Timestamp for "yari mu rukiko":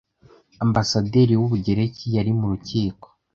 2.15-3.07